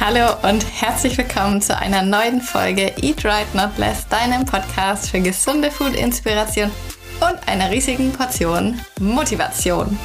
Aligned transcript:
Hallo 0.00 0.36
und 0.48 0.64
herzlich 0.80 1.18
willkommen 1.18 1.60
zu 1.60 1.76
einer 1.76 2.02
neuen 2.02 2.40
Folge 2.40 2.94
Eat 3.02 3.24
Right 3.24 3.52
Not 3.52 3.78
Less, 3.78 4.06
deinem 4.06 4.44
Podcast 4.44 5.10
für 5.10 5.18
gesunde 5.18 5.72
Food-Inspiration 5.72 6.70
und 7.20 7.48
einer 7.48 7.72
riesigen 7.72 8.12
Portion 8.12 8.80
Motivation. 9.00 9.98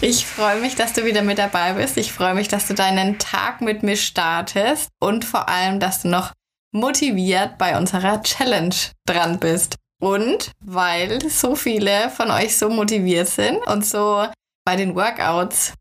Ich 0.00 0.24
freue 0.24 0.60
mich, 0.60 0.76
dass 0.76 0.92
du 0.92 1.04
wieder 1.04 1.22
mit 1.22 1.38
dabei 1.38 1.72
bist. 1.72 1.96
Ich 1.96 2.12
freue 2.12 2.34
mich, 2.34 2.46
dass 2.46 2.68
du 2.68 2.74
deinen 2.74 3.18
Tag 3.18 3.62
mit 3.62 3.82
mir 3.82 3.96
startest 3.96 4.90
und 5.00 5.24
vor 5.24 5.48
allem, 5.48 5.80
dass 5.80 6.02
du 6.02 6.08
noch 6.08 6.32
motiviert 6.70 7.58
bei 7.58 7.76
unserer 7.76 8.22
Challenge 8.22 8.76
dran 9.06 9.40
bist. 9.40 9.74
Und 10.00 10.52
weil 10.64 11.28
so 11.28 11.56
viele 11.56 12.10
von 12.10 12.30
euch 12.30 12.56
so 12.56 12.70
motiviert 12.70 13.26
sind 13.26 13.58
und 13.66 13.84
so 13.84 14.28
bei 14.64 14.76
den 14.76 14.94
Workouts 14.94 15.72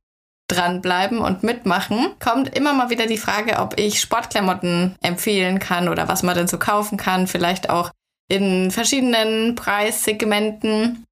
dranbleiben 0.54 1.20
und 1.20 1.44
mitmachen, 1.44 2.08
kommt 2.20 2.56
immer 2.56 2.74
mal 2.74 2.90
wieder 2.90 3.06
die 3.06 3.18
Frage, 3.18 3.60
ob 3.60 3.80
ich 3.80 4.00
Sportklamotten 4.00 4.96
empfehlen 5.02 5.60
kann 5.60 5.90
oder 5.90 6.08
was 6.08 6.24
man 6.24 6.36
denn 6.36 6.48
so 6.48 6.58
kaufen 6.58 6.98
kann, 6.98 7.28
vielleicht 7.28 7.70
auch 7.70 7.92
in 8.30 8.72
verschiedenen 8.72 9.56
Preissegmenten 9.56 11.06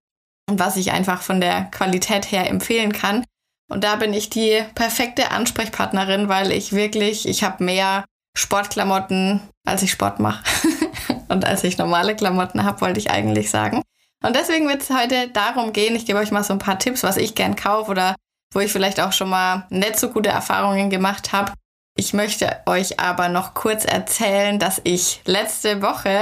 und 0.50 0.60
was 0.60 0.78
ich 0.78 0.92
einfach 0.92 1.22
von 1.22 1.42
der 1.42 1.66
Qualität 1.66 2.32
her 2.32 2.50
empfehlen 2.50 2.94
kann. 2.94 3.24
Und 3.70 3.84
da 3.84 3.96
bin 3.96 4.14
ich 4.14 4.30
die 4.30 4.64
perfekte 4.76 5.32
Ansprechpartnerin, 5.32 6.28
weil 6.28 6.52
ich 6.52 6.74
wirklich, 6.74 7.28
ich 7.28 7.44
habe 7.44 7.64
mehr 7.64 8.06
Sportklamotten, 8.36 9.42
als 9.66 9.82
ich 9.82 9.92
Sport 9.92 10.20
mache 10.20 10.44
und 11.30 11.46
als 11.46 11.64
ich 11.64 11.78
normale 11.78 12.16
Klamotten 12.16 12.64
habe, 12.64 12.82
wollte 12.82 13.00
ich 13.00 13.12
eigentlich 13.12 13.50
sagen. 13.50 13.82
Und 14.24 14.36
deswegen 14.36 14.68
wird 14.68 14.82
es 14.82 14.90
heute 14.90 15.30
darum 15.30 15.74
gehen, 15.74 15.96
ich 15.96 16.06
gebe 16.06 16.20
euch 16.20 16.32
mal 16.32 16.44
so 16.44 16.54
ein 16.54 16.60
paar 16.60 16.80
Tipps, 16.80 17.04
was 17.04 17.18
ich 17.18 17.34
gern 17.34 17.56
kaufe 17.56 17.90
oder 17.92 18.16
wo 18.52 18.60
ich 18.60 18.72
vielleicht 18.72 19.00
auch 19.00 19.14
schon 19.14 19.30
mal 19.30 19.66
nicht 19.70 19.98
so 19.98 20.10
gute 20.10 20.30
Erfahrungen 20.30 20.90
gemacht 20.90 21.32
habe. 21.32 21.54
Ich 21.98 22.14
möchte 22.14 22.62
euch 22.66 23.00
aber 23.00 23.30
noch 23.30 23.54
kurz 23.54 23.86
erzählen, 23.86 24.60
dass 24.60 24.82
ich 24.84 25.22
letzte 25.26 25.82
Woche 25.82 26.20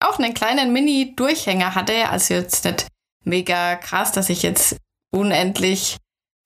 auch 0.00 0.18
einen 0.18 0.34
kleinen 0.34 0.72
Mini-Durchhänger 0.72 1.74
hatte. 1.74 2.08
Also 2.08 2.34
jetzt 2.34 2.64
nicht 2.64 2.86
mega 3.24 3.76
krass, 3.76 4.12
dass 4.12 4.30
ich 4.30 4.42
jetzt 4.42 4.76
unendlich 5.12 5.96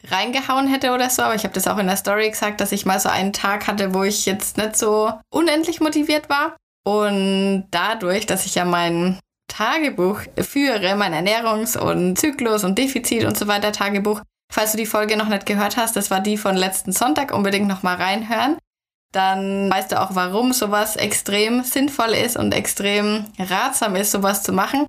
reingehauen 0.08 0.68
hätte 0.68 0.92
oder 0.92 1.08
so, 1.08 1.22
aber 1.22 1.34
ich 1.34 1.44
habe 1.44 1.54
das 1.54 1.66
auch 1.66 1.78
in 1.78 1.86
der 1.86 1.96
Story 1.96 2.28
gesagt, 2.28 2.60
dass 2.60 2.72
ich 2.72 2.84
mal 2.84 3.00
so 3.00 3.08
einen 3.08 3.32
Tag 3.32 3.66
hatte, 3.66 3.94
wo 3.94 4.02
ich 4.02 4.26
jetzt 4.26 4.58
nicht 4.58 4.76
so 4.76 5.12
unendlich 5.30 5.80
motiviert 5.80 6.28
war. 6.28 6.56
Und 6.86 7.66
dadurch, 7.70 8.26
dass 8.26 8.44
ich 8.44 8.54
ja 8.54 8.66
mein 8.66 9.18
Tagebuch 9.48 10.20
führe, 10.38 10.96
mein 10.96 11.14
Ernährungs- 11.14 11.78
und 11.78 12.18
Zyklus- 12.18 12.64
und 12.64 12.76
Defizit 12.76 13.24
und 13.24 13.38
so 13.38 13.46
weiter 13.46 13.72
Tagebuch, 13.72 14.20
Falls 14.52 14.72
du 14.72 14.78
die 14.78 14.86
Folge 14.86 15.16
noch 15.16 15.28
nicht 15.28 15.46
gehört 15.46 15.76
hast, 15.76 15.96
das 15.96 16.10
war 16.10 16.20
die 16.20 16.36
von 16.36 16.56
letzten 16.56 16.92
Sonntag, 16.92 17.32
unbedingt 17.32 17.68
nochmal 17.68 17.96
reinhören. 17.96 18.56
Dann 19.12 19.70
weißt 19.70 19.92
du 19.92 20.00
auch, 20.00 20.14
warum 20.14 20.52
sowas 20.52 20.96
extrem 20.96 21.62
sinnvoll 21.62 22.10
ist 22.10 22.36
und 22.36 22.52
extrem 22.52 23.26
ratsam 23.38 23.96
ist, 23.96 24.10
sowas 24.10 24.42
zu 24.42 24.52
machen. 24.52 24.86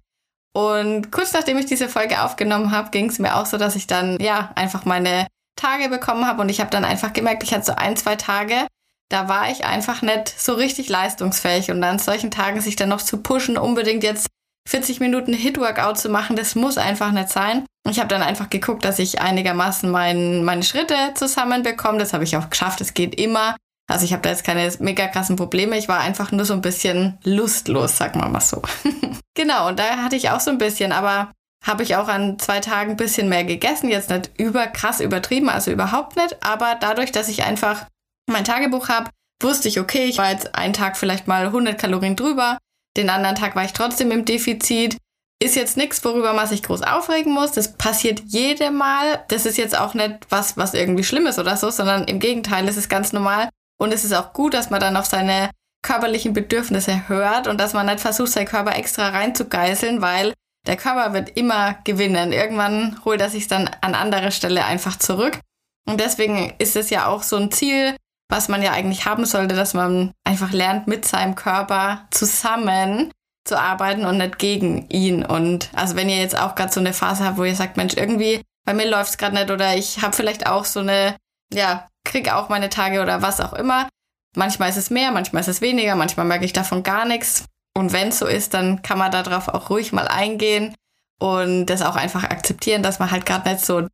Und 0.55 1.11
kurz 1.11 1.33
nachdem 1.33 1.57
ich 1.57 1.65
diese 1.65 1.89
Folge 1.89 2.23
aufgenommen 2.23 2.71
habe, 2.71 2.89
ging 2.89 3.09
es 3.09 3.19
mir 3.19 3.35
auch 3.35 3.45
so, 3.45 3.57
dass 3.57 3.75
ich 3.75 3.87
dann 3.87 4.17
ja 4.19 4.51
einfach 4.55 4.85
meine 4.85 5.27
Tage 5.55 5.89
bekommen 5.89 6.27
habe 6.27 6.41
und 6.41 6.49
ich 6.49 6.59
habe 6.59 6.69
dann 6.69 6.85
einfach 6.85 7.13
gemerkt, 7.13 7.43
ich 7.43 7.53
hatte 7.53 7.65
so 7.65 7.75
ein, 7.75 7.97
zwei 7.97 8.15
Tage, 8.15 8.67
da 9.09 9.27
war 9.29 9.49
ich 9.49 9.65
einfach 9.65 10.01
nicht 10.01 10.29
so 10.29 10.53
richtig 10.53 10.89
leistungsfähig 10.89 11.71
und 11.71 11.83
an 11.83 11.99
solchen 11.99 12.31
Tagen 12.31 12.61
sich 12.61 12.75
dann 12.75 12.89
noch 12.89 13.01
zu 13.01 13.21
pushen, 13.21 13.57
unbedingt 13.57 14.03
jetzt 14.03 14.27
40 14.67 14.99
Minuten 14.99 15.33
Hit-Workout 15.33 15.99
zu 15.99 16.09
machen, 16.09 16.35
das 16.35 16.55
muss 16.55 16.77
einfach 16.77 17.11
nicht 17.11 17.29
sein. 17.29 17.65
Ich 17.87 17.99
habe 17.99 18.09
dann 18.09 18.23
einfach 18.23 18.49
geguckt, 18.49 18.83
dass 18.83 18.97
ich 18.97 19.21
einigermaßen 19.21 19.89
mein, 19.89 20.43
meine 20.43 20.63
Schritte 20.63 20.95
zusammenbekomme. 21.13 21.99
Das 21.99 22.13
habe 22.13 22.23
ich 22.23 22.35
auch 22.35 22.49
geschafft. 22.49 22.81
Es 22.81 22.95
geht 22.95 23.19
immer. 23.19 23.55
Also 23.87 24.05
ich 24.05 24.13
habe 24.13 24.23
da 24.23 24.29
jetzt 24.29 24.43
keine 24.43 24.71
mega 24.79 25.07
krassen 25.07 25.35
Probleme. 25.35 25.77
Ich 25.77 25.87
war 25.87 25.99
einfach 25.99 26.31
nur 26.31 26.45
so 26.45 26.53
ein 26.53 26.61
bisschen 26.61 27.19
lustlos, 27.23 27.97
sag 27.97 28.15
mal 28.15 28.27
mal 28.29 28.41
so. 28.41 28.63
genau, 29.35 29.67
und 29.67 29.77
da 29.77 29.97
hatte 29.97 30.15
ich 30.15 30.31
auch 30.31 30.39
so 30.39 30.49
ein 30.49 30.57
bisschen, 30.57 30.91
aber 30.91 31.31
habe 31.63 31.83
ich 31.83 31.95
auch 31.95 32.07
an 32.07 32.39
zwei 32.39 32.59
Tagen 32.59 32.91
ein 32.91 32.97
bisschen 32.97 33.29
mehr 33.29 33.43
gegessen. 33.43 33.89
Jetzt 33.89 34.09
nicht 34.09 34.31
über 34.39 34.65
krass 34.65 34.99
übertrieben, 34.99 35.49
also 35.49 35.71
überhaupt 35.71 36.15
nicht. 36.15 36.43
Aber 36.43 36.75
dadurch, 36.79 37.11
dass 37.11 37.29
ich 37.29 37.43
einfach 37.43 37.85
mein 38.27 38.43
Tagebuch 38.43 38.89
habe, 38.89 39.11
wusste 39.41 39.67
ich, 39.67 39.79
okay, 39.79 40.05
ich 40.05 40.17
war 40.17 40.31
jetzt 40.31 40.55
einen 40.55 40.73
Tag 40.73 40.97
vielleicht 40.97 41.27
mal 41.27 41.45
100 41.45 41.79
Kalorien 41.79 42.15
drüber. 42.15 42.57
Den 42.97 43.09
anderen 43.09 43.35
Tag 43.35 43.55
war 43.55 43.65
ich 43.65 43.73
trotzdem 43.73 44.11
im 44.11 44.25
Defizit. 44.25 44.97
Ist 45.43 45.55
jetzt 45.55 45.75
nichts, 45.75 46.03
worüber 46.05 46.33
man 46.33 46.47
sich 46.47 46.63
groß 46.63 46.81
aufregen 46.81 47.33
muss. 47.33 47.51
Das 47.51 47.73
passiert 47.73 48.21
jedem 48.27 48.75
Mal. 48.75 49.23
Das 49.27 49.45
ist 49.45 49.57
jetzt 49.57 49.77
auch 49.77 49.93
nicht 49.93 50.19
was, 50.29 50.55
was 50.55 50.73
irgendwie 50.73 51.03
schlimm 51.03 51.27
ist 51.27 51.39
oder 51.39 51.57
so, 51.57 51.69
sondern 51.69 52.05
im 52.05 52.19
Gegenteil, 52.19 52.67
es 52.67 52.77
ist 52.77 52.89
ganz 52.89 53.11
normal. 53.11 53.49
Und 53.77 53.93
es 53.93 54.05
ist 54.05 54.13
auch 54.13 54.31
gut, 54.31 54.53
dass 54.53 54.69
man 54.69 54.79
dann 54.79 54.95
auf 54.95 55.05
seine 55.05 55.49
körperlichen 55.85 56.33
Bedürfnisse 56.33 57.07
hört 57.09 57.47
und 57.47 57.59
dass 57.59 57.73
man 57.73 57.85
nicht 57.85 57.99
versucht, 57.99 58.31
seinen 58.31 58.47
Körper 58.47 58.75
extra 58.75 59.09
reinzugeißeln, 59.09 60.01
weil 60.01 60.33
der 60.65 60.77
Körper 60.77 61.13
wird 61.13 61.37
immer 61.37 61.75
gewinnen. 61.83 62.31
Irgendwann 62.31 62.99
holt 63.05 63.21
er 63.21 63.29
sich 63.29 63.47
dann 63.47 63.69
an 63.81 63.93
anderer 63.93 64.31
Stelle 64.31 64.65
einfach 64.65 64.97
zurück. 64.97 65.39
Und 65.85 65.99
deswegen 65.99 66.53
ist 66.57 66.75
es 66.75 66.89
ja 66.89 67.07
auch 67.07 67.21
so 67.21 67.35
ein 67.35 67.51
Ziel, 67.51 67.95
was 68.29 68.47
man 68.47 68.61
ja 68.61 68.71
eigentlich 68.71 69.05
haben 69.05 69.25
sollte, 69.25 69.55
dass 69.55 69.73
man 69.73 70.11
einfach 70.23 70.51
lernt, 70.51 70.87
mit 70.87 71.05
seinem 71.05 71.35
Körper 71.35 72.07
zusammen 72.11 73.11
zu 73.45 73.59
arbeiten 73.59 74.05
und 74.05 74.17
nicht 74.17 74.39
gegen 74.39 74.89
ihn. 74.89 75.23
Und 75.23 75.69
also 75.73 75.95
wenn 75.95 76.09
ihr 76.09 76.17
jetzt 76.17 76.37
auch 76.37 76.55
gerade 76.55 76.73
so 76.73 76.79
eine 76.79 76.93
Phase 76.93 77.23
habt, 77.23 77.37
wo 77.37 77.43
ihr 77.43 77.55
sagt, 77.55 77.77
Mensch, 77.77 77.95
irgendwie 77.95 78.41
bei 78.65 78.73
mir 78.73 78.89
läuft 78.89 79.11
es 79.11 79.17
gerade 79.17 79.35
nicht 79.35 79.51
oder 79.51 79.77
ich 79.77 80.01
habe 80.01 80.15
vielleicht 80.15 80.47
auch 80.47 80.65
so 80.65 80.79
eine, 80.79 81.15
ja, 81.53 81.87
krieg 82.03 82.31
auch 82.33 82.49
meine 82.49 82.69
Tage 82.69 83.01
oder 83.01 83.21
was 83.21 83.39
auch 83.39 83.53
immer. 83.53 83.87
Manchmal 84.35 84.69
ist 84.69 84.77
es 84.77 84.89
mehr, 84.89 85.11
manchmal 85.11 85.41
ist 85.41 85.47
es 85.47 85.61
weniger, 85.61 85.95
manchmal 85.95 86.25
merke 86.25 86.45
ich 86.45 86.53
davon 86.53 86.83
gar 86.83 87.05
nichts. 87.05 87.45
Und 87.77 87.93
wenn 87.93 88.09
es 88.09 88.19
so 88.19 88.25
ist, 88.25 88.53
dann 88.53 88.81
kann 88.81 88.97
man 88.97 89.11
darauf 89.11 89.47
auch 89.47 89.69
ruhig 89.69 89.93
mal 89.93 90.07
eingehen 90.07 90.73
und 91.19 91.67
das 91.67 91.81
auch 91.81 91.95
einfach 91.95 92.23
akzeptieren, 92.23 92.83
dass 92.83 92.99
man 92.99 93.11
halt 93.11 93.25
gerade 93.25 93.49
nicht 93.49 93.63
so 93.63 93.87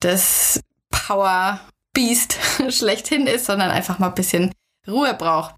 das 0.00 0.60
Power 0.90 1.60
Biest 1.98 2.38
schlechthin 2.68 3.26
ist, 3.26 3.46
sondern 3.46 3.72
einfach 3.72 3.98
mal 3.98 4.06
ein 4.06 4.14
bisschen 4.14 4.52
Ruhe 4.86 5.14
braucht. 5.14 5.56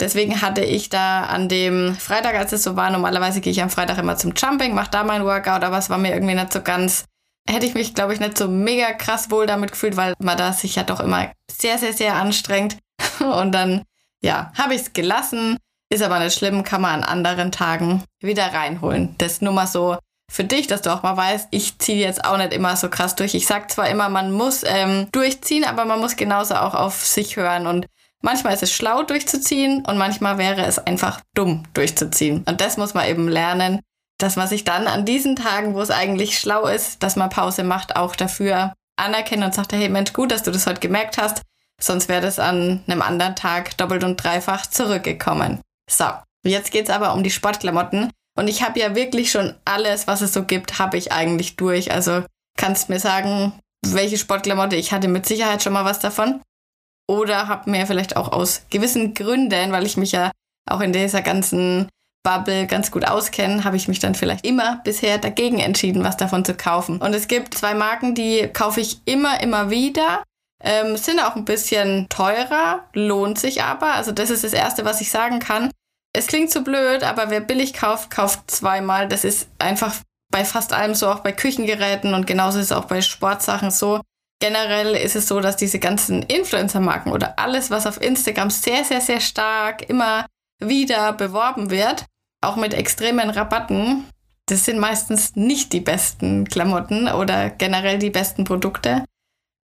Deswegen 0.00 0.42
hatte 0.42 0.64
ich 0.64 0.88
da 0.88 1.22
an 1.22 1.48
dem 1.48 1.94
Freitag, 1.94 2.34
als 2.34 2.52
es 2.52 2.64
so 2.64 2.74
war, 2.74 2.90
normalerweise 2.90 3.40
gehe 3.40 3.52
ich 3.52 3.62
am 3.62 3.70
Freitag 3.70 3.98
immer 3.98 4.16
zum 4.16 4.34
Jumping, 4.36 4.74
mache 4.74 4.90
da 4.90 5.04
mein 5.04 5.24
Workout, 5.24 5.62
aber 5.62 5.78
es 5.78 5.88
war 5.88 5.96
mir 5.96 6.12
irgendwie 6.12 6.34
nicht 6.34 6.52
so 6.52 6.60
ganz, 6.60 7.04
hätte 7.48 7.66
ich 7.66 7.74
mich, 7.74 7.94
glaube 7.94 8.12
ich, 8.12 8.18
nicht 8.18 8.36
so 8.36 8.48
mega 8.48 8.94
krass 8.94 9.30
wohl 9.30 9.46
damit 9.46 9.70
gefühlt, 9.70 9.96
weil 9.96 10.14
man 10.18 10.36
da 10.36 10.52
sich 10.52 10.74
ja 10.74 10.82
doch 10.82 10.98
immer 10.98 11.30
sehr, 11.48 11.78
sehr, 11.78 11.92
sehr 11.92 12.16
anstrengt. 12.16 12.78
Und 13.20 13.52
dann, 13.52 13.84
ja, 14.20 14.50
habe 14.58 14.74
ich 14.74 14.80
es 14.80 14.92
gelassen. 14.92 15.56
Ist 15.88 16.02
aber 16.02 16.18
nicht 16.18 16.36
schlimm, 16.36 16.64
kann 16.64 16.80
man 16.80 17.04
an 17.04 17.08
anderen 17.08 17.52
Tagen 17.52 18.02
wieder 18.20 18.52
reinholen. 18.52 19.14
Das 19.18 19.40
nur 19.40 19.52
mal 19.52 19.68
so 19.68 19.96
für 20.30 20.44
dich, 20.44 20.66
dass 20.66 20.82
du 20.82 20.92
auch 20.92 21.02
mal 21.02 21.16
weißt, 21.16 21.48
ich 21.50 21.78
ziehe 21.78 22.04
jetzt 22.04 22.24
auch 22.24 22.36
nicht 22.36 22.52
immer 22.52 22.76
so 22.76 22.88
krass 22.88 23.14
durch. 23.14 23.34
Ich 23.34 23.46
sag 23.46 23.70
zwar 23.70 23.88
immer, 23.88 24.08
man 24.08 24.32
muss 24.32 24.64
ähm, 24.66 25.08
durchziehen, 25.12 25.64
aber 25.64 25.84
man 25.84 26.00
muss 26.00 26.16
genauso 26.16 26.56
auch 26.56 26.74
auf 26.74 27.04
sich 27.04 27.36
hören. 27.36 27.66
Und 27.66 27.86
manchmal 28.22 28.54
ist 28.54 28.62
es 28.62 28.72
schlau 28.72 29.02
durchzuziehen 29.02 29.84
und 29.86 29.98
manchmal 29.98 30.38
wäre 30.38 30.64
es 30.64 30.78
einfach 30.78 31.20
dumm 31.34 31.64
durchzuziehen. 31.74 32.44
Und 32.46 32.60
das 32.60 32.76
muss 32.76 32.94
man 32.94 33.08
eben 33.08 33.28
lernen, 33.28 33.80
dass 34.18 34.36
man 34.36 34.48
sich 34.48 34.64
dann 34.64 34.86
an 34.86 35.04
diesen 35.04 35.36
Tagen, 35.36 35.74
wo 35.74 35.80
es 35.80 35.90
eigentlich 35.90 36.38
schlau 36.38 36.66
ist, 36.66 37.02
dass 37.02 37.16
man 37.16 37.30
Pause 37.30 37.64
macht, 37.64 37.96
auch 37.96 38.16
dafür 38.16 38.72
anerkennt 38.96 39.44
und 39.44 39.54
sagt, 39.54 39.72
hey 39.72 39.88
Mensch, 39.88 40.12
gut, 40.12 40.32
dass 40.32 40.42
du 40.42 40.50
das 40.50 40.66
heute 40.66 40.80
gemerkt 40.80 41.18
hast. 41.18 41.42
Sonst 41.80 42.08
wäre 42.08 42.22
das 42.22 42.38
an 42.38 42.82
einem 42.86 43.02
anderen 43.02 43.36
Tag 43.36 43.76
doppelt 43.76 44.02
und 44.02 44.16
dreifach 44.16 44.66
zurückgekommen. 44.66 45.60
So, 45.90 46.06
jetzt 46.42 46.70
geht's 46.70 46.90
aber 46.90 47.12
um 47.12 47.22
die 47.22 47.30
Sportklamotten. 47.30 48.10
Und 48.36 48.48
ich 48.48 48.62
habe 48.62 48.78
ja 48.78 48.94
wirklich 48.94 49.30
schon 49.30 49.54
alles, 49.64 50.06
was 50.06 50.20
es 50.20 50.32
so 50.32 50.44
gibt, 50.44 50.78
habe 50.78 50.96
ich 50.96 51.12
eigentlich 51.12 51.56
durch. 51.56 51.90
Also 51.90 52.22
kannst 52.56 52.88
mir 52.88 53.00
sagen, 53.00 53.52
welche 53.84 54.18
Sportklamotte 54.18 54.76
ich 54.76 54.92
hatte 54.92 55.08
mit 55.08 55.26
Sicherheit 55.26 55.62
schon 55.62 55.72
mal 55.72 55.84
was 55.84 55.98
davon. 55.98 56.40
Oder 57.08 57.48
habe 57.48 57.70
mir 57.70 57.86
vielleicht 57.86 58.16
auch 58.16 58.32
aus 58.32 58.62
gewissen 58.70 59.14
Gründen, 59.14 59.72
weil 59.72 59.86
ich 59.86 59.96
mich 59.96 60.12
ja 60.12 60.32
auch 60.68 60.80
in 60.80 60.92
dieser 60.92 61.22
ganzen 61.22 61.88
Bubble 62.24 62.66
ganz 62.66 62.90
gut 62.90 63.06
auskenne, 63.06 63.62
habe 63.62 63.76
ich 63.76 63.86
mich 63.86 64.00
dann 64.00 64.16
vielleicht 64.16 64.44
immer 64.44 64.80
bisher 64.82 65.18
dagegen 65.18 65.60
entschieden, 65.60 66.02
was 66.02 66.16
davon 66.16 66.44
zu 66.44 66.54
kaufen. 66.54 67.00
Und 67.00 67.14
es 67.14 67.28
gibt 67.28 67.56
zwei 67.56 67.74
Marken, 67.74 68.16
die 68.16 68.48
kaufe 68.52 68.80
ich 68.80 69.00
immer, 69.04 69.40
immer 69.40 69.70
wieder. 69.70 70.24
Ähm, 70.60 70.96
sind 70.96 71.20
auch 71.20 71.36
ein 71.36 71.44
bisschen 71.44 72.08
teurer, 72.08 72.84
lohnt 72.94 73.38
sich 73.38 73.62
aber. 73.62 73.94
Also 73.94 74.10
das 74.10 74.30
ist 74.30 74.42
das 74.42 74.54
Erste, 74.54 74.84
was 74.84 75.00
ich 75.00 75.10
sagen 75.10 75.38
kann. 75.38 75.70
Es 76.16 76.26
klingt 76.26 76.50
so 76.50 76.62
blöd, 76.62 77.04
aber 77.04 77.30
wer 77.30 77.40
billig 77.40 77.74
kauft, 77.74 78.10
kauft 78.10 78.50
zweimal. 78.50 79.06
Das 79.06 79.24
ist 79.24 79.48
einfach 79.58 79.94
bei 80.32 80.44
fast 80.44 80.72
allem 80.72 80.94
so, 80.94 81.08
auch 81.08 81.20
bei 81.20 81.32
Küchengeräten 81.32 82.14
und 82.14 82.26
genauso 82.26 82.58
ist 82.58 82.66
es 82.66 82.72
auch 82.72 82.86
bei 82.86 83.02
Sportsachen 83.02 83.70
so. 83.70 84.00
Generell 84.40 84.94
ist 84.94 85.14
es 85.14 85.28
so, 85.28 85.40
dass 85.40 85.56
diese 85.56 85.78
ganzen 85.78 86.22
Influencer-Marken 86.22 87.12
oder 87.12 87.38
alles, 87.38 87.70
was 87.70 87.86
auf 87.86 88.00
Instagram 88.00 88.50
sehr, 88.50 88.84
sehr, 88.84 89.00
sehr 89.00 89.20
stark 89.20 89.88
immer 89.88 90.26
wieder 90.58 91.12
beworben 91.12 91.70
wird, 91.70 92.04
auch 92.42 92.56
mit 92.56 92.74
extremen 92.74 93.30
Rabatten, 93.30 94.06
das 94.46 94.64
sind 94.64 94.78
meistens 94.78 95.36
nicht 95.36 95.72
die 95.72 95.80
besten 95.80 96.46
Klamotten 96.46 97.08
oder 97.08 97.50
generell 97.50 97.98
die 97.98 98.10
besten 98.10 98.44
Produkte. 98.44 99.04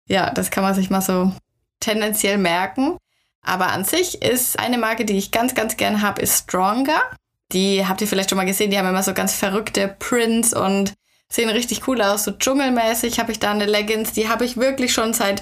Ja, 0.10 0.32
das 0.32 0.52
kann 0.52 0.64
man 0.64 0.74
sich 0.74 0.90
mal 0.90 1.02
so 1.02 1.32
tendenziell 1.80 2.38
merken. 2.38 2.98
Aber 3.46 3.72
an 3.72 3.84
sich 3.84 4.22
ist 4.22 4.60
eine 4.60 4.78
Marke, 4.78 5.06
die 5.06 5.18
ich 5.18 5.32
ganz, 5.32 5.56
ganz 5.56 5.78
gern 5.78 6.02
habe, 6.02 6.22
ist 6.22 6.44
Stronger. 6.44 7.02
Die 7.52 7.86
habt 7.86 8.02
ihr 8.02 8.08
vielleicht 8.08 8.30
schon 8.30 8.38
mal 8.38 8.46
gesehen, 8.46 8.72
die 8.72 8.78
haben 8.78 8.88
immer 8.88 9.04
so 9.04 9.14
ganz 9.14 9.34
verrückte 9.34 9.88
Prints 10.00 10.54
und 10.54 10.94
sehen 11.30 11.50
richtig 11.50 11.88
cool 11.88 12.02
aus. 12.02 12.24
So 12.24 12.32
dschungelmäßig 12.32 13.20
habe 13.20 13.32
ich 13.32 13.40
da 13.40 13.52
eine 13.52 13.66
Leggings, 13.66 14.14
die 14.14 14.30
habe 14.30 14.46
ich 14.46 14.58
wirklich 14.58 14.94
schon 14.94 15.14
seit, 15.14 15.42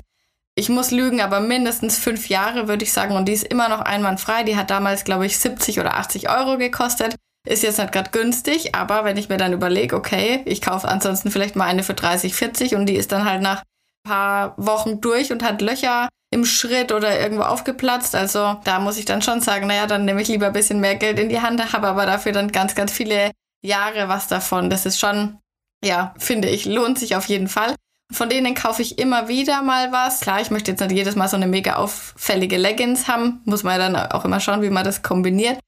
ich 0.55 0.69
muss 0.69 0.91
lügen, 0.91 1.21
aber 1.21 1.39
mindestens 1.39 1.97
fünf 1.97 2.29
Jahre, 2.29 2.67
würde 2.67 2.83
ich 2.83 2.93
sagen. 2.93 3.15
Und 3.15 3.25
die 3.25 3.33
ist 3.33 3.47
immer 3.47 3.69
noch 3.69 3.81
einwandfrei. 3.81 4.43
Die 4.43 4.57
hat 4.57 4.69
damals, 4.69 5.03
glaube 5.03 5.25
ich, 5.25 5.37
70 5.37 5.79
oder 5.79 5.95
80 5.95 6.29
Euro 6.29 6.57
gekostet. 6.57 7.15
Ist 7.47 7.63
jetzt 7.63 7.79
nicht 7.79 7.93
gerade 7.93 8.11
günstig, 8.11 8.75
aber 8.75 9.05
wenn 9.05 9.17
ich 9.17 9.29
mir 9.29 9.37
dann 9.37 9.53
überlege, 9.53 9.95
okay, 9.95 10.41
ich 10.45 10.61
kaufe 10.61 10.87
ansonsten 10.87 11.31
vielleicht 11.31 11.55
mal 11.55 11.65
eine 11.65 11.83
für 11.83 11.93
30, 11.93 12.35
40 12.35 12.75
und 12.75 12.85
die 12.85 12.95
ist 12.95 13.11
dann 13.11 13.23
halt 13.23 13.41
nach 13.41 13.63
paar 14.03 14.53
Wochen 14.57 15.01
durch 15.01 15.31
und 15.31 15.43
hat 15.43 15.61
Löcher 15.61 16.09
im 16.31 16.45
Schritt 16.45 16.91
oder 16.91 17.19
irgendwo 17.19 17.43
aufgeplatzt. 17.43 18.15
Also 18.15 18.57
da 18.63 18.79
muss 18.79 18.97
ich 18.97 19.05
dann 19.05 19.21
schon 19.21 19.41
sagen, 19.41 19.67
naja, 19.67 19.87
dann 19.87 20.05
nehme 20.05 20.21
ich 20.21 20.27
lieber 20.27 20.47
ein 20.47 20.53
bisschen 20.53 20.79
mehr 20.79 20.95
Geld 20.95 21.19
in 21.19 21.29
die 21.29 21.41
Hand, 21.41 21.73
habe 21.73 21.87
aber 21.87 22.05
dafür 22.05 22.31
dann 22.31 22.51
ganz, 22.51 22.75
ganz 22.75 22.91
viele 22.91 23.31
Jahre 23.63 24.07
was 24.07 24.27
davon. 24.27 24.69
Das 24.69 24.85
ist 24.85 24.99
schon, 24.99 25.39
ja, 25.83 26.13
finde 26.17 26.49
ich, 26.49 26.65
lohnt 26.65 26.99
sich 26.99 27.15
auf 27.15 27.25
jeden 27.25 27.47
Fall. 27.47 27.75
Von 28.11 28.29
denen 28.29 28.55
kaufe 28.55 28.81
ich 28.81 28.97
immer 28.97 29.27
wieder 29.27 29.61
mal 29.61 29.91
was. 29.91 30.21
Klar, 30.21 30.41
ich 30.41 30.49
möchte 30.49 30.71
jetzt 30.71 30.81
nicht 30.81 30.91
jedes 30.91 31.15
Mal 31.15 31.27
so 31.27 31.35
eine 31.35 31.47
mega 31.47 31.75
auffällige 31.75 32.57
Leggings 32.57 33.07
haben. 33.07 33.41
Muss 33.45 33.63
man 33.63 33.79
ja 33.79 33.89
dann 33.89 34.11
auch 34.11 34.25
immer 34.25 34.39
schauen, 34.39 34.63
wie 34.63 34.71
man 34.71 34.83
das 34.83 35.03
kombiniert. 35.03 35.59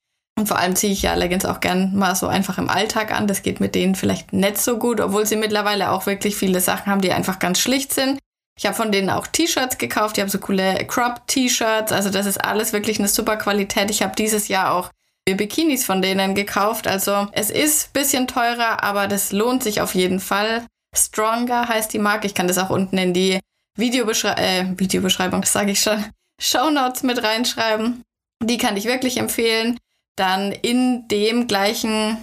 Und 0.42 0.48
vor 0.48 0.58
allem 0.58 0.76
ziehe 0.76 0.92
ich 0.92 1.04
ja 1.04 1.14
Leggings 1.14 1.46
auch 1.46 1.60
gern 1.60 1.96
mal 1.96 2.16
so 2.16 2.26
einfach 2.26 2.58
im 2.58 2.68
Alltag 2.68 3.12
an. 3.12 3.28
Das 3.28 3.44
geht 3.44 3.60
mit 3.60 3.76
denen 3.76 3.94
vielleicht 3.94 4.34
nicht 4.34 4.58
so 4.58 4.80
gut, 4.80 5.00
obwohl 5.00 5.24
sie 5.28 5.36
mittlerweile 5.36 5.92
auch 5.92 6.08
wirklich 6.08 6.36
viele 6.36 6.62
Sachen 6.62 6.88
haben, 6.88 7.02
die 7.02 7.12
einfach 7.12 7.38
ganz 7.38 7.60
schlicht 7.60 7.94
sind. 7.94 8.18
Ich 8.58 8.66
habe 8.66 8.76
von 8.76 8.92
denen 8.92 9.12
auch 9.12 9.28
T-Shirts 9.28 9.78
gekauft. 9.78 10.18
Die 10.18 10.22
haben 10.22 10.30
so 10.30 10.40
coole 10.40 10.84
Crop-T-Shirts. 10.88 11.92
Also 11.92 12.10
das 12.10 12.26
ist 12.26 12.44
alles 12.44 12.74
wirklich 12.74 12.98
eine 12.98 13.08
super 13.08 13.38
Qualität. 13.38 13.92
Ich 13.92 14.02
habe 14.02 14.16
dieses 14.16 14.48
Jahr 14.48 14.74
auch 14.74 14.90
Bikinis 15.30 15.86
von 15.86 16.02
denen 16.02 16.34
gekauft. 16.34 16.88
Also 16.88 17.28
es 17.34 17.52
ist 17.52 17.90
ein 17.90 17.94
bisschen 17.94 18.28
teurer, 18.28 18.82
aber 18.82 19.08
das 19.08 19.32
lohnt 19.32 19.62
sich 19.62 19.80
auf 19.80 19.94
jeden 19.94 20.20
Fall. 20.20 20.66
Stronger 20.98 21.68
heißt 21.68 21.94
die 21.94 22.00
Marke. 22.00 22.26
Ich 22.26 22.34
kann 22.34 22.48
das 22.48 22.58
auch 22.58 22.72
unten 22.72 22.98
in 22.98 23.14
die 23.14 23.40
Videobeschrei 23.78 24.34
äh, 24.34 24.80
Videobeschreibung, 24.80 25.44
sage 25.44 25.74
ich 25.74 25.82
schon, 25.82 26.04
Show 26.42 26.72
Notes 26.72 27.04
mit 27.04 27.22
reinschreiben. 27.22 28.02
Die 28.44 28.58
kann 28.58 28.76
ich 28.76 28.86
wirklich 28.86 29.18
empfehlen. 29.18 29.78
Dann 30.16 30.52
in 30.52 31.08
dem 31.08 31.48
gleichen 31.48 32.18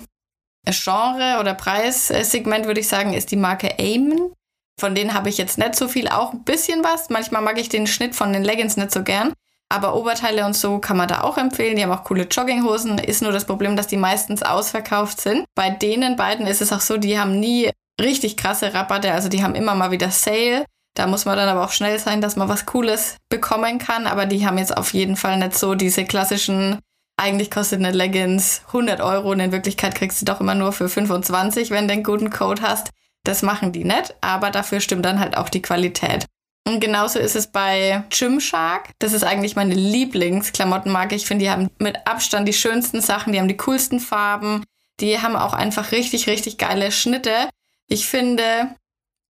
Genre 0.67 1.39
oder 1.41 1.55
Preissegment 1.55 2.67
würde 2.67 2.81
ich 2.81 2.89
sagen, 2.89 3.15
ist 3.15 3.31
die 3.31 3.37
Marke 3.37 3.79
Amen. 3.79 4.33
Von 4.79 4.95
denen 4.95 5.15
habe 5.15 5.29
ich 5.29 5.39
jetzt 5.39 5.59
nicht 5.59 5.75
so 5.75 5.89
viel, 5.89 6.09
auch 6.09 6.33
ein 6.33 6.45
bisschen 6.45 6.85
was. 6.85 7.11
Manchmal 7.11 7.43
mag 7.43 7.59
ich 7.59 7.69
den 7.69 7.87
Schnitt 7.87 8.15
von 8.15 8.33
den 8.33 8.45
Leggings 8.45 8.77
nicht 8.77 8.93
so 8.93 9.03
gern. 9.03 9.33
Aber 9.71 9.95
Oberteile 9.97 10.47
und 10.47 10.57
so 10.57 10.79
kann 10.79 10.97
man 10.97 11.09
da 11.09 11.23
auch 11.23 11.37
empfehlen. 11.37 11.77
Die 11.77 11.83
haben 11.83 11.93
auch 11.93 12.05
coole 12.05 12.25
Jogginghosen. 12.25 12.99
Ist 12.99 13.23
nur 13.23 13.33
das 13.33 13.45
Problem, 13.45 13.77
dass 13.77 13.87
die 13.87 13.97
meistens 13.97 14.43
ausverkauft 14.43 15.21
sind. 15.21 15.45
Bei 15.55 15.71
denen 15.71 16.17
beiden 16.17 16.47
ist 16.47 16.63
es 16.63 16.73
auch 16.73 16.81
so, 16.81 16.97
die 16.97 17.19
haben 17.19 17.39
nie 17.39 17.71
richtig 18.01 18.37
krasse 18.37 18.73
Rabatte. 18.73 19.13
Also 19.13 19.29
die 19.29 19.43
haben 19.43 19.55
immer 19.55 19.75
mal 19.75 19.91
wieder 19.91 20.11
Sale. 20.11 20.65
Da 20.95 21.07
muss 21.07 21.27
man 21.27 21.37
dann 21.37 21.49
aber 21.49 21.65
auch 21.65 21.73
schnell 21.73 21.99
sein, 21.99 22.21
dass 22.21 22.37
man 22.37 22.49
was 22.49 22.67
Cooles 22.67 23.17
bekommen 23.29 23.79
kann. 23.79 24.07
Aber 24.07 24.27
die 24.27 24.47
haben 24.47 24.59
jetzt 24.59 24.77
auf 24.77 24.95
jeden 24.95 25.17
Fall 25.17 25.39
nicht 25.39 25.57
so 25.59 25.75
diese 25.75 26.05
klassischen, 26.05 26.79
eigentlich 27.19 27.51
kostet 27.51 27.81
eine 27.81 27.91
Leggings 27.91 28.63
100 28.69 29.01
Euro 29.01 29.33
und 29.33 29.41
in 29.41 29.53
Wirklichkeit 29.53 29.95
kriegst 29.95 30.21
du 30.21 30.25
doch 30.25 30.41
immer 30.41 30.55
nur 30.55 30.73
für 30.73 30.89
25, 30.89 31.71
wenn 31.71 31.89
du 31.89 31.95
einen 31.95 32.05
guten 32.05 32.31
Code 32.31 32.63
hast. 32.63 32.91
Das 33.25 33.43
machen 33.43 33.73
die 33.73 33.85
nicht, 33.85 34.15
aber 34.21 34.51
dafür 34.51 34.81
stimmt 34.81 35.05
dann 35.05 35.21
halt 35.21 35.37
auch 35.37 35.49
die 35.49 35.63
Qualität. 35.63 36.27
Und 36.67 36.81
genauso 36.81 37.19
ist 37.19 37.35
es 37.35 37.47
bei 37.47 38.05
Gymshark. 38.11 38.91
Das 38.99 39.13
ist 39.13 39.25
eigentlich 39.25 39.57
meine 39.57 39.75
Lieblingsklamottenmarke. 39.75 41.15
Ich 41.15 41.27
finde, 41.27 41.45
die 41.45 41.51
haben 41.51 41.71
mit 41.79 42.07
Abstand 42.07 42.47
die 42.47 42.53
schönsten 42.53 43.01
Sachen, 43.01 43.33
die 43.33 43.41
haben 43.41 43.49
die 43.49 43.57
coolsten 43.57 44.01
Farben, 44.01 44.65
die 45.01 45.19
haben 45.21 45.35
auch 45.35 45.55
einfach 45.55 45.93
richtig, 45.93 46.29
richtig 46.29 46.59
geile 46.59 46.93
Schnitte. 46.93 47.49
Ich 47.89 48.07
finde, 48.07 48.75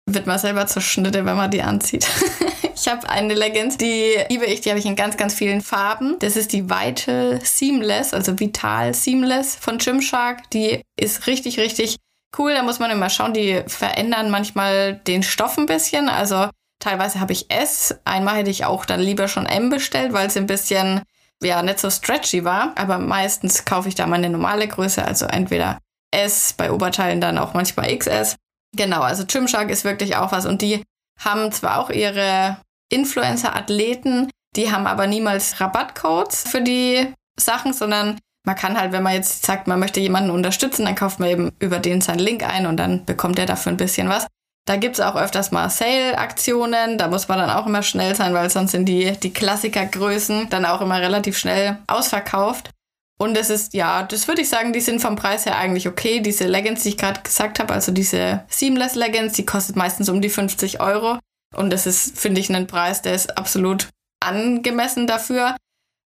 wird 0.06 0.26
man 0.26 0.38
selber 0.38 0.66
zur 0.66 0.82
Schnitte, 0.82 1.24
wenn 1.24 1.36
man 1.36 1.50
die 1.50 1.62
anzieht. 1.62 2.06
ich 2.84 2.92
habe 2.92 3.08
eine 3.08 3.32
Leggings, 3.32 3.78
die 3.78 4.14
liebe 4.28 4.44
ich, 4.44 4.60
die 4.60 4.68
habe 4.68 4.78
ich 4.78 4.84
in 4.84 4.94
ganz, 4.94 5.16
ganz 5.16 5.32
vielen 5.32 5.62
Farben. 5.62 6.18
Das 6.18 6.36
ist 6.36 6.52
die 6.52 6.68
Vital 6.68 7.40
Seamless, 7.42 8.12
also 8.12 8.38
Vital 8.38 8.92
Seamless 8.92 9.56
von 9.56 9.78
Gymshark. 9.78 10.50
Die 10.50 10.82
ist 10.94 11.26
richtig, 11.26 11.58
richtig 11.58 11.96
cool. 12.38 12.52
Da 12.52 12.62
muss 12.62 12.80
man 12.80 12.90
immer 12.90 13.08
schauen, 13.08 13.32
die 13.32 13.62
verändern 13.66 14.30
manchmal 14.30 14.96
den 14.96 15.22
Stoff 15.22 15.56
ein 15.56 15.64
bisschen. 15.64 16.10
Also 16.10 16.50
teilweise 16.78 17.20
habe 17.20 17.32
ich 17.32 17.50
S. 17.50 17.98
Einmal 18.04 18.36
hätte 18.36 18.50
ich 18.50 18.66
auch 18.66 18.84
dann 18.84 19.00
lieber 19.00 19.28
schon 19.28 19.46
M 19.46 19.70
bestellt, 19.70 20.12
weil 20.12 20.26
es 20.26 20.36
ein 20.36 20.46
bisschen, 20.46 21.00
ja, 21.42 21.62
nicht 21.62 21.78
so 21.78 21.88
stretchy 21.88 22.44
war. 22.44 22.72
Aber 22.76 22.98
meistens 22.98 23.64
kaufe 23.64 23.88
ich 23.88 23.94
da 23.94 24.06
meine 24.06 24.28
normale 24.28 24.68
Größe, 24.68 25.02
also 25.02 25.24
entweder 25.24 25.78
S, 26.10 26.52
bei 26.52 26.70
Oberteilen 26.70 27.22
dann 27.22 27.38
auch 27.38 27.54
manchmal 27.54 27.96
XS. 27.96 28.36
Genau, 28.76 29.00
also 29.00 29.24
Gymshark 29.24 29.70
ist 29.70 29.84
wirklich 29.84 30.16
auch 30.16 30.32
was. 30.32 30.44
Und 30.44 30.60
die 30.60 30.82
haben 31.18 31.50
zwar 31.50 31.78
auch 31.78 31.88
ihre 31.88 32.58
Influencer-Athleten, 32.94 34.30
die 34.56 34.72
haben 34.72 34.86
aber 34.86 35.06
niemals 35.06 35.60
Rabattcodes 35.60 36.44
für 36.48 36.60
die 36.60 37.12
Sachen, 37.38 37.72
sondern 37.72 38.18
man 38.46 38.56
kann 38.56 38.78
halt, 38.78 38.92
wenn 38.92 39.02
man 39.02 39.14
jetzt 39.14 39.44
sagt, 39.44 39.66
man 39.66 39.80
möchte 39.80 40.00
jemanden 40.00 40.30
unterstützen, 40.30 40.84
dann 40.84 40.94
kauft 40.94 41.18
man 41.18 41.30
eben 41.30 41.52
über 41.58 41.78
den 41.78 42.00
seinen 42.00 42.18
Link 42.18 42.42
ein 42.42 42.66
und 42.66 42.76
dann 42.76 43.04
bekommt 43.04 43.38
er 43.38 43.46
dafür 43.46 43.72
ein 43.72 43.78
bisschen 43.78 44.08
was. 44.08 44.26
Da 44.66 44.76
gibt's 44.76 45.00
auch 45.00 45.16
öfters 45.16 45.50
mal 45.50 45.68
Sale-Aktionen. 45.68 46.96
Da 46.96 47.08
muss 47.08 47.28
man 47.28 47.38
dann 47.38 47.50
auch 47.50 47.66
immer 47.66 47.82
schnell 47.82 48.14
sein, 48.14 48.32
weil 48.32 48.48
sonst 48.48 48.72
sind 48.72 48.86
die, 48.86 49.12
die 49.12 49.32
Klassikergrößen 49.32 50.48
dann 50.48 50.64
auch 50.64 50.80
immer 50.80 51.00
relativ 51.00 51.36
schnell 51.36 51.78
ausverkauft. 51.86 52.70
Und 53.18 53.36
es 53.36 53.50
ist, 53.50 53.74
ja, 53.74 54.02
das 54.02 54.26
würde 54.26 54.42
ich 54.42 54.48
sagen, 54.48 54.72
die 54.72 54.80
sind 54.80 55.00
vom 55.00 55.16
Preis 55.16 55.46
her 55.46 55.56
eigentlich 55.56 55.86
okay. 55.86 56.20
Diese 56.20 56.46
Leggings, 56.46 56.82
die 56.82 56.90
ich 56.90 56.96
gerade 56.96 57.20
gesagt 57.20 57.58
habe, 57.60 57.72
also 57.72 57.92
diese 57.92 58.44
Seamless 58.48 58.94
Leggings, 58.94 59.34
die 59.34 59.46
kostet 59.46 59.76
meistens 59.76 60.08
um 60.08 60.20
die 60.20 60.30
50 60.30 60.80
Euro. 60.80 61.18
Und 61.56 61.70
das 61.70 61.86
ist, 61.86 62.18
finde 62.18 62.40
ich, 62.40 62.54
ein 62.54 62.66
Preis, 62.66 63.02
der 63.02 63.14
ist 63.14 63.36
absolut 63.38 63.88
angemessen 64.20 65.06
dafür. 65.06 65.56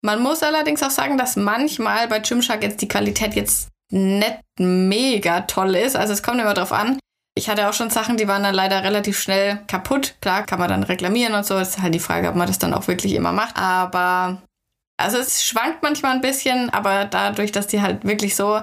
Man 0.01 0.21
muss 0.21 0.43
allerdings 0.43 0.81
auch 0.83 0.91
sagen, 0.91 1.17
dass 1.17 1.35
manchmal 1.35 2.07
bei 2.07 2.19
Gymshark 2.19 2.63
jetzt 2.63 2.81
die 2.81 2.87
Qualität 2.87 3.35
jetzt 3.35 3.69
nicht 3.91 4.39
mega 4.57 5.41
toll 5.41 5.75
ist. 5.75 5.95
Also 5.95 6.13
es 6.13 6.23
kommt 6.23 6.39
immer 6.39 6.53
drauf 6.53 6.71
an. 6.71 6.99
Ich 7.35 7.49
hatte 7.49 7.69
auch 7.69 7.73
schon 7.73 7.89
Sachen, 7.89 8.17
die 8.17 8.27
waren 8.27 8.43
dann 8.43 8.55
leider 8.55 8.83
relativ 8.83 9.19
schnell 9.19 9.59
kaputt. 9.67 10.15
Klar, 10.21 10.45
kann 10.45 10.59
man 10.59 10.69
dann 10.69 10.83
reklamieren 10.83 11.33
und 11.33 11.45
so. 11.45 11.55
Das 11.55 11.69
ist 11.69 11.81
halt 11.81 11.93
die 11.93 11.99
Frage, 11.99 12.29
ob 12.29 12.35
man 12.35 12.47
das 12.47 12.59
dann 12.59 12.73
auch 12.73 12.87
wirklich 12.87 13.13
immer 13.13 13.31
macht. 13.31 13.57
Aber 13.57 14.41
also 14.97 15.17
es 15.17 15.43
schwankt 15.45 15.81
manchmal 15.81 16.13
ein 16.13 16.21
bisschen, 16.21 16.69
aber 16.69 17.05
dadurch, 17.05 17.51
dass 17.51 17.67
die 17.67 17.81
halt 17.81 18.05
wirklich 18.05 18.35
so 18.35 18.59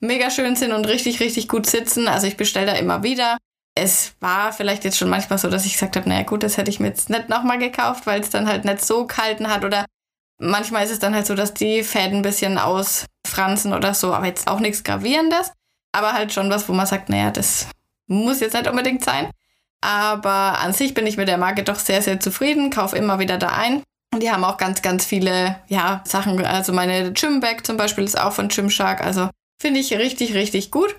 mega 0.00 0.30
schön 0.30 0.56
sind 0.56 0.72
und 0.72 0.86
richtig, 0.86 1.20
richtig 1.20 1.48
gut 1.48 1.66
sitzen, 1.66 2.08
also 2.08 2.26
ich 2.26 2.36
bestelle 2.36 2.66
da 2.66 2.72
immer 2.74 3.02
wieder. 3.02 3.38
Es 3.78 4.14
war 4.20 4.52
vielleicht 4.52 4.84
jetzt 4.84 4.98
schon 4.98 5.08
manchmal 5.08 5.38
so, 5.38 5.48
dass 5.48 5.66
ich 5.66 5.72
gesagt 5.74 5.96
habe, 5.96 6.08
naja 6.08 6.22
gut, 6.22 6.42
das 6.42 6.56
hätte 6.56 6.70
ich 6.70 6.80
mir 6.80 6.88
jetzt 6.88 7.10
nicht 7.10 7.28
nochmal 7.28 7.58
gekauft, 7.58 8.06
weil 8.06 8.20
es 8.20 8.30
dann 8.30 8.48
halt 8.48 8.64
nicht 8.64 8.84
so 8.84 9.06
kalten 9.06 9.48
hat 9.48 9.64
oder 9.64 9.84
Manchmal 10.40 10.84
ist 10.84 10.92
es 10.92 11.00
dann 11.00 11.14
halt 11.14 11.26
so, 11.26 11.34
dass 11.34 11.52
die 11.52 11.82
Fäden 11.82 12.18
ein 12.18 12.22
bisschen 12.22 12.58
ausfransen 12.58 13.72
oder 13.72 13.92
so, 13.92 14.14
aber 14.14 14.26
jetzt 14.26 14.46
auch 14.46 14.60
nichts 14.60 14.84
Gravierendes. 14.84 15.52
Aber 15.92 16.12
halt 16.12 16.32
schon 16.32 16.48
was, 16.48 16.68
wo 16.68 16.72
man 16.72 16.86
sagt, 16.86 17.08
naja, 17.08 17.30
das 17.30 17.66
muss 18.06 18.40
jetzt 18.40 18.54
nicht 18.54 18.68
unbedingt 18.68 19.04
sein. 19.04 19.30
Aber 19.80 20.60
an 20.60 20.72
sich 20.72 20.94
bin 20.94 21.06
ich 21.06 21.16
mit 21.16 21.28
der 21.28 21.38
Marke 21.38 21.64
doch 21.64 21.78
sehr, 21.78 22.02
sehr 22.02 22.20
zufrieden, 22.20 22.70
kaufe 22.70 22.96
immer 22.96 23.18
wieder 23.18 23.36
da 23.36 23.48
ein. 23.48 23.82
Und 24.12 24.22
die 24.22 24.30
haben 24.30 24.44
auch 24.44 24.58
ganz, 24.58 24.80
ganz 24.80 25.04
viele, 25.04 25.58
ja, 25.66 26.02
Sachen. 26.04 26.44
Also 26.44 26.72
meine 26.72 27.12
Gymbag 27.12 27.66
zum 27.66 27.76
Beispiel 27.76 28.04
ist 28.04 28.18
auch 28.18 28.32
von 28.32 28.48
Gymshark. 28.48 29.00
Also 29.00 29.30
finde 29.60 29.80
ich 29.80 29.92
richtig, 29.92 30.34
richtig 30.34 30.70
gut. 30.70 30.96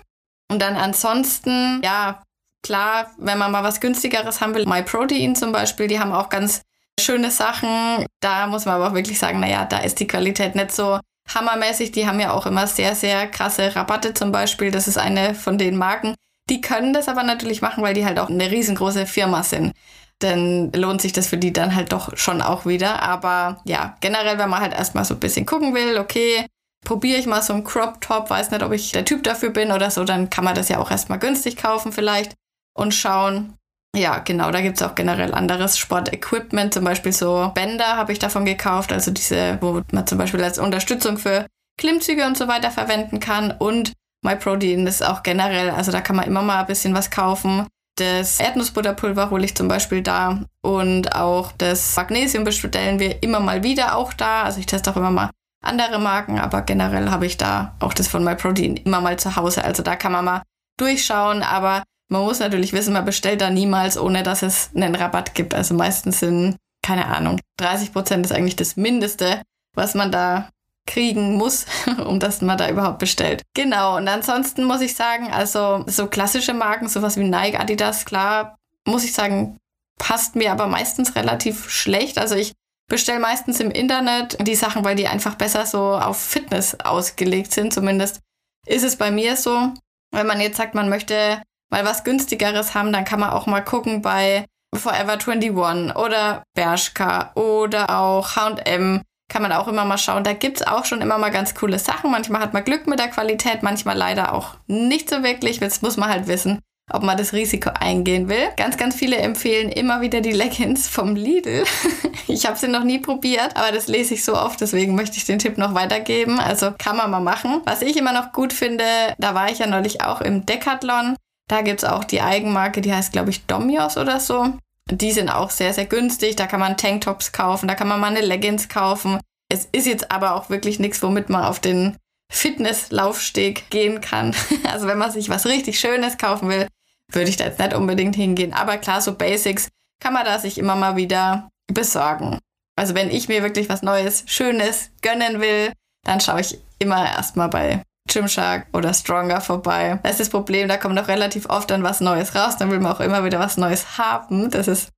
Und 0.50 0.60
dann 0.60 0.76
ansonsten, 0.76 1.80
ja, 1.82 2.22
klar, 2.62 3.10
wenn 3.18 3.38
man 3.38 3.52
mal 3.52 3.64
was 3.64 3.80
günstigeres 3.80 4.40
haben 4.40 4.54
will, 4.54 4.66
MyProtein 4.66 5.34
zum 5.34 5.52
Beispiel, 5.52 5.88
die 5.88 6.00
haben 6.00 6.12
auch 6.12 6.28
ganz 6.28 6.62
schöne 7.00 7.30
Sachen. 7.30 8.06
Da 8.20 8.46
muss 8.46 8.66
man 8.66 8.76
aber 8.76 8.88
auch 8.88 8.94
wirklich 8.94 9.18
sagen, 9.18 9.40
naja, 9.40 9.64
da 9.64 9.78
ist 9.78 10.00
die 10.00 10.06
Qualität 10.06 10.54
nicht 10.54 10.72
so 10.72 11.00
hammermäßig. 11.34 11.92
Die 11.92 12.06
haben 12.06 12.20
ja 12.20 12.32
auch 12.32 12.46
immer 12.46 12.66
sehr, 12.66 12.94
sehr 12.94 13.26
krasse 13.26 13.74
Rabatte 13.74 14.14
zum 14.14 14.32
Beispiel. 14.32 14.70
Das 14.70 14.88
ist 14.88 14.98
eine 14.98 15.34
von 15.34 15.58
den 15.58 15.76
Marken. 15.76 16.14
Die 16.48 16.60
können 16.60 16.92
das 16.92 17.08
aber 17.08 17.22
natürlich 17.22 17.62
machen, 17.62 17.82
weil 17.82 17.94
die 17.94 18.04
halt 18.04 18.18
auch 18.18 18.28
eine 18.28 18.50
riesengroße 18.50 19.06
Firma 19.06 19.42
sind. 19.42 19.72
Dann 20.18 20.70
lohnt 20.72 21.00
sich 21.00 21.12
das 21.12 21.28
für 21.28 21.38
die 21.38 21.52
dann 21.52 21.74
halt 21.74 21.92
doch 21.92 22.16
schon 22.16 22.42
auch 22.42 22.66
wieder. 22.66 23.02
Aber 23.02 23.60
ja, 23.64 23.96
generell, 24.00 24.38
wenn 24.38 24.50
man 24.50 24.60
halt 24.60 24.74
erstmal 24.74 25.04
so 25.04 25.14
ein 25.14 25.20
bisschen 25.20 25.46
gucken 25.46 25.74
will, 25.74 25.98
okay, 25.98 26.46
probiere 26.84 27.18
ich 27.18 27.26
mal 27.26 27.42
so 27.42 27.52
einen 27.52 27.64
Crop 27.64 28.00
Top, 28.00 28.30
weiß 28.30 28.50
nicht, 28.50 28.62
ob 28.62 28.72
ich 28.72 28.92
der 28.92 29.04
Typ 29.04 29.22
dafür 29.22 29.50
bin 29.50 29.70
oder 29.70 29.90
so, 29.90 30.04
dann 30.04 30.28
kann 30.28 30.44
man 30.44 30.54
das 30.54 30.68
ja 30.68 30.78
auch 30.78 30.90
erstmal 30.90 31.18
günstig 31.18 31.56
kaufen 31.56 31.92
vielleicht 31.92 32.34
und 32.80 32.94
schauen. 32.94 33.54
Ja, 33.94 34.18
genau, 34.18 34.50
da 34.50 34.60
gibt 34.60 34.80
es 34.80 34.86
auch 34.86 34.94
generell 34.94 35.34
anderes 35.34 35.76
Sportequipment, 35.76 36.72
zum 36.72 36.84
Beispiel 36.84 37.12
so 37.12 37.50
Bänder 37.54 37.96
habe 37.96 38.12
ich 38.12 38.20
davon 38.20 38.44
gekauft, 38.44 38.92
also 38.92 39.10
diese, 39.10 39.58
wo 39.60 39.82
man 39.92 40.06
zum 40.06 40.16
Beispiel 40.16 40.42
als 40.42 40.58
Unterstützung 40.58 41.18
für 41.18 41.46
Klimmzüge 41.76 42.24
und 42.24 42.36
so 42.36 42.46
weiter 42.46 42.70
verwenden 42.70 43.18
kann 43.18 43.50
und 43.50 43.92
MyProtein 44.22 44.86
ist 44.86 45.04
auch 45.04 45.22
generell, 45.22 45.70
also 45.70 45.90
da 45.90 46.00
kann 46.00 46.16
man 46.16 46.26
immer 46.26 46.42
mal 46.42 46.60
ein 46.60 46.66
bisschen 46.66 46.94
was 46.94 47.10
kaufen. 47.10 47.66
Das 47.96 48.38
Erdnussbutterpulver 48.38 49.30
hole 49.30 49.44
ich 49.44 49.56
zum 49.56 49.66
Beispiel 49.66 50.02
da 50.02 50.44
und 50.62 51.14
auch 51.14 51.52
das 51.58 51.96
Magnesium 51.96 52.44
bestellen 52.44 52.98
wir 52.98 53.22
immer 53.22 53.40
mal 53.40 53.62
wieder 53.62 53.96
auch 53.96 54.12
da. 54.12 54.44
Also 54.44 54.60
ich 54.60 54.66
teste 54.66 54.90
auch 54.90 54.96
immer 54.96 55.10
mal 55.10 55.30
andere 55.62 55.98
Marken, 55.98 56.38
aber 56.38 56.62
generell 56.62 57.10
habe 57.10 57.26
ich 57.26 57.36
da 57.36 57.74
auch 57.80 57.92
das 57.92 58.08
von 58.08 58.24
MyProtein 58.24 58.76
immer 58.76 59.00
mal 59.00 59.18
zu 59.18 59.36
Hause. 59.36 59.64
Also 59.64 59.82
da 59.82 59.96
kann 59.96 60.12
man 60.12 60.24
mal 60.24 60.42
durchschauen, 60.78 61.42
aber 61.42 61.82
man 62.10 62.22
muss 62.22 62.40
natürlich 62.40 62.72
wissen, 62.72 62.92
man 62.92 63.04
bestellt 63.04 63.40
da 63.40 63.50
niemals, 63.50 63.96
ohne 63.96 64.22
dass 64.22 64.42
es 64.42 64.70
einen 64.74 64.94
Rabatt 64.94 65.34
gibt. 65.34 65.54
Also 65.54 65.74
meistens 65.74 66.20
sind, 66.20 66.56
keine 66.84 67.06
Ahnung, 67.06 67.40
30 67.58 67.92
Prozent 67.92 68.26
ist 68.26 68.32
eigentlich 68.32 68.56
das 68.56 68.76
Mindeste, 68.76 69.42
was 69.74 69.94
man 69.94 70.10
da 70.10 70.50
kriegen 70.86 71.36
muss, 71.36 71.66
um 72.04 72.18
dass 72.18 72.42
man 72.42 72.58
da 72.58 72.68
überhaupt 72.68 72.98
bestellt. 72.98 73.42
Genau, 73.54 73.96
und 73.96 74.08
ansonsten 74.08 74.64
muss 74.64 74.80
ich 74.80 74.96
sagen, 74.96 75.30
also 75.30 75.84
so 75.86 76.08
klassische 76.08 76.52
Marken, 76.52 76.88
sowas 76.88 77.16
wie 77.16 77.24
Nike, 77.24 77.56
Adidas, 77.56 78.04
klar, 78.04 78.56
muss 78.86 79.04
ich 79.04 79.12
sagen, 79.12 79.56
passt 79.98 80.34
mir 80.34 80.50
aber 80.50 80.66
meistens 80.66 81.14
relativ 81.14 81.70
schlecht. 81.70 82.18
Also 82.18 82.34
ich 82.34 82.52
bestelle 82.88 83.20
meistens 83.20 83.60
im 83.60 83.70
Internet 83.70 84.36
die 84.44 84.56
Sachen, 84.56 84.84
weil 84.84 84.96
die 84.96 85.06
einfach 85.06 85.36
besser 85.36 85.64
so 85.64 85.92
auf 85.92 86.18
Fitness 86.18 86.80
ausgelegt 86.80 87.52
sind. 87.52 87.72
Zumindest 87.72 88.18
ist 88.66 88.82
es 88.82 88.96
bei 88.96 89.12
mir 89.12 89.36
so. 89.36 89.72
Wenn 90.12 90.26
man 90.26 90.40
jetzt 90.40 90.56
sagt, 90.56 90.74
man 90.74 90.88
möchte 90.88 91.40
mal 91.70 91.84
was 91.84 92.04
günstigeres 92.04 92.74
haben, 92.74 92.92
dann 92.92 93.04
kann 93.04 93.20
man 93.20 93.30
auch 93.30 93.46
mal 93.46 93.62
gucken 93.62 94.02
bei 94.02 94.44
Forever 94.74 95.12
21 95.12 95.96
oder 95.96 96.42
Bershka 96.54 97.32
oder 97.34 97.98
auch 97.98 98.36
H&M 98.36 99.02
kann 99.30 99.42
man 99.42 99.52
auch 99.52 99.68
immer 99.68 99.84
mal 99.84 99.96
schauen. 99.96 100.24
Da 100.24 100.32
gibt 100.34 100.60
es 100.60 100.66
auch 100.66 100.84
schon 100.84 101.00
immer 101.00 101.16
mal 101.16 101.30
ganz 101.30 101.54
coole 101.54 101.78
Sachen. 101.78 102.10
Manchmal 102.10 102.42
hat 102.42 102.52
man 102.52 102.64
Glück 102.64 102.86
mit 102.86 102.98
der 102.98 103.08
Qualität, 103.08 103.62
manchmal 103.62 103.96
leider 103.96 104.34
auch 104.34 104.56
nicht 104.66 105.08
so 105.08 105.22
wirklich. 105.22 105.60
Jetzt 105.60 105.82
muss 105.82 105.96
man 105.96 106.10
halt 106.10 106.26
wissen, 106.26 106.58
ob 106.92 107.02
man 107.02 107.16
das 107.16 107.32
Risiko 107.32 107.70
eingehen 107.70 108.28
will. 108.28 108.48
Ganz, 108.56 108.76
ganz 108.76 108.94
viele 108.94 109.16
empfehlen 109.16 109.70
immer 109.70 110.00
wieder 110.00 110.20
die 110.20 110.32
Leggings 110.32 110.88
vom 110.88 111.14
Lidl. 111.14 111.64
ich 112.26 112.44
habe 112.46 112.58
sie 112.58 112.68
noch 112.68 112.84
nie 112.84 112.98
probiert, 112.98 113.56
aber 113.56 113.72
das 113.72 113.86
lese 113.86 114.14
ich 114.14 114.24
so 114.24 114.36
oft, 114.36 114.60
deswegen 114.60 114.96
möchte 114.96 115.16
ich 115.16 115.24
den 115.24 115.38
Tipp 115.38 115.56
noch 115.56 115.74
weitergeben. 115.74 116.40
Also 116.40 116.72
kann 116.76 116.96
man 116.96 117.10
mal 117.10 117.20
machen. 117.20 117.62
Was 117.64 117.82
ich 117.82 117.96
immer 117.96 118.12
noch 118.12 118.32
gut 118.32 118.52
finde, 118.52 118.84
da 119.18 119.34
war 119.34 119.50
ich 119.50 119.60
ja 119.60 119.66
neulich 119.66 120.02
auch 120.02 120.20
im 120.20 120.44
Decathlon. 120.44 121.14
Da 121.50 121.62
gibt 121.62 121.82
es 121.82 121.88
auch 121.88 122.04
die 122.04 122.20
Eigenmarke, 122.20 122.80
die 122.80 122.94
heißt, 122.94 123.12
glaube 123.12 123.30
ich, 123.30 123.44
Domios 123.46 123.96
oder 123.96 124.20
so. 124.20 124.52
Die 124.88 125.10
sind 125.10 125.28
auch 125.28 125.50
sehr, 125.50 125.74
sehr 125.74 125.86
günstig. 125.86 126.36
Da 126.36 126.46
kann 126.46 126.60
man 126.60 126.76
Tanktops 126.76 127.32
kaufen, 127.32 127.66
da 127.66 127.74
kann 127.74 127.88
man 127.88 127.98
mal 127.98 128.06
eine 128.06 128.20
Leggings 128.20 128.68
kaufen. 128.68 129.18
Es 129.48 129.66
ist 129.72 129.88
jetzt 129.88 130.12
aber 130.12 130.36
auch 130.36 130.48
wirklich 130.48 130.78
nichts, 130.78 131.02
womit 131.02 131.28
man 131.28 131.42
auf 131.42 131.58
den 131.58 131.96
Fitnesslaufsteg 132.32 133.68
gehen 133.68 134.00
kann. 134.00 134.32
Also 134.70 134.86
wenn 134.86 134.98
man 134.98 135.10
sich 135.10 135.28
was 135.28 135.44
richtig 135.46 135.80
Schönes 135.80 136.18
kaufen 136.18 136.48
will, 136.48 136.68
würde 137.10 137.28
ich 137.28 137.36
da 137.36 137.46
jetzt 137.46 137.58
nicht 137.58 137.74
unbedingt 137.74 138.14
hingehen. 138.14 138.54
Aber 138.54 138.78
klar, 138.78 139.00
so 139.00 139.16
Basics 139.16 139.68
kann 140.00 140.12
man 140.12 140.24
da 140.24 140.38
sich 140.38 140.56
immer 140.56 140.76
mal 140.76 140.94
wieder 140.94 141.48
besorgen. 141.66 142.38
Also 142.76 142.94
wenn 142.94 143.10
ich 143.10 143.26
mir 143.26 143.42
wirklich 143.42 143.68
was 143.68 143.82
Neues, 143.82 144.22
Schönes 144.26 144.90
gönnen 145.02 145.40
will, 145.40 145.72
dann 146.04 146.20
schaue 146.20 146.42
ich 146.42 146.60
immer 146.78 147.04
erstmal 147.04 147.48
bei 147.48 147.82
Gymshark 148.12 148.66
oder 148.72 148.92
Stronger 148.92 149.40
vorbei. 149.40 149.98
Das 150.02 150.12
ist 150.12 150.20
das 150.20 150.28
Problem, 150.30 150.68
da 150.68 150.76
kommt 150.76 150.98
auch 150.98 151.08
relativ 151.08 151.48
oft 151.48 151.70
dann 151.70 151.82
was 151.82 152.00
Neues 152.00 152.34
raus, 152.34 152.56
dann 152.56 152.70
will 152.70 152.80
man 152.80 152.92
auch 152.92 153.00
immer 153.00 153.24
wieder 153.24 153.38
was 153.38 153.56
Neues 153.56 153.98
haben. 153.98 154.50
Das 154.50 154.68
ist 154.68 154.90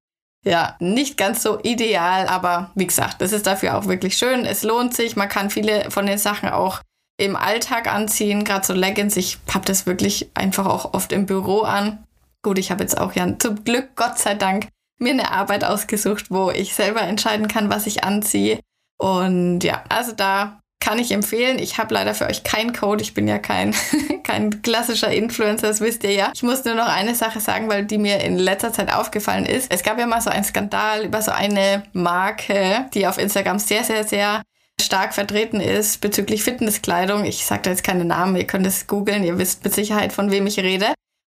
ja 0.45 0.77
nicht 0.81 1.17
ganz 1.17 1.43
so 1.43 1.61
ideal, 1.63 2.27
aber 2.27 2.71
wie 2.75 2.87
gesagt, 2.87 3.21
das 3.21 3.33
ist 3.33 3.47
dafür 3.47 3.77
auch 3.77 3.87
wirklich 3.87 4.17
schön. 4.17 4.45
Es 4.45 4.63
lohnt 4.63 4.95
sich, 4.95 5.17
man 5.17 5.29
kann 5.29 5.51
viele 5.51 5.91
von 5.91 6.07
den 6.07 6.19
Sachen 6.19 6.49
auch 6.49 6.81
im 7.19 7.37
Alltag 7.37 7.93
anziehen, 7.93 8.45
gerade 8.45 8.67
so 8.67 8.73
Leggings. 8.73 9.17
Ich 9.17 9.39
habe 9.53 9.65
das 9.65 9.87
wirklich 9.87 10.31
einfach 10.35 10.67
auch 10.67 10.95
oft 10.95 11.13
im 11.13 11.27
Büro 11.27 11.61
an. 11.61 12.05
Gut, 12.43 12.59
ich 12.59 12.71
habe 12.71 12.83
jetzt 12.83 12.99
auch 12.99 13.13
ja 13.13 13.39
zum 13.39 13.63
Glück, 13.63 13.95
Gott 13.95 14.19
sei 14.19 14.35
Dank, 14.35 14.69
mir 14.99 15.13
eine 15.13 15.31
Arbeit 15.31 15.65
ausgesucht, 15.65 16.31
wo 16.31 16.51
ich 16.51 16.75
selber 16.75 17.03
entscheiden 17.03 17.47
kann, 17.47 17.71
was 17.71 17.87
ich 17.87 18.03
anziehe. 18.03 18.59
Und 18.99 19.61
ja, 19.61 19.85
also 19.89 20.13
da 20.13 20.61
kann 20.83 20.99
ich 20.99 21.13
empfehlen. 21.13 21.61
Ich 21.61 21.79
habe 21.79 21.95
leider 21.95 22.13
für 22.13 22.27
euch 22.27 22.43
keinen 22.43 22.73
Code. 22.73 23.03
Ich 23.03 23.15
bin 23.15 23.29
ja 23.29 23.39
kein, 23.39 23.73
kein 24.25 24.63
klassischer 24.63 25.13
Influencer, 25.13 25.69
das 25.69 25.81
wisst 25.81 26.03
ihr 26.03 26.13
ja. 26.13 26.33
Ich 26.35 26.43
muss 26.43 26.65
nur 26.65 26.75
noch 26.75 26.89
eine 26.89 27.15
Sache 27.15 27.41
sagen, 27.41 27.71
weil 27.71 27.85
die 27.85 27.99
mir 27.99 28.21
in 28.21 28.37
letzter 28.37 28.73
Zeit 28.73 28.93
aufgefallen 28.93 29.47
ist. 29.47 29.73
Es 29.73 29.85
gab 29.85 29.99
ja 29.99 30.07
mal 30.07 30.21
so 30.21 30.31
einen 30.31 30.45
Skandal 30.45 31.05
über 31.05 31.23
so 31.23 31.31
eine 31.31 31.85
Marke, 31.93 32.87
die 32.95 33.07
auf 33.07 33.19
Instagram 33.19 33.61
sehr, 33.61 33.85
sehr, 33.85 34.03
sehr 34.03 34.43
stark 34.81 35.15
vertreten 35.15 35.61
ist 35.61 36.01
bezüglich 36.01 36.43
Fitnesskleidung. 36.43 37.25
Ich 37.25 37.47
sage 37.47 37.63
da 37.63 37.71
jetzt 37.71 37.85
keine 37.85 38.05
Namen, 38.05 38.35
ihr 38.35 38.47
könnt 38.47 38.67
es 38.67 38.89
googeln, 38.89 39.23
ihr 39.23 39.39
wisst 39.39 39.63
mit 39.63 39.73
Sicherheit, 39.73 40.13
von 40.13 40.33
wem 40.33 40.49
ich 40.49 40.59
rede. 40.59 40.87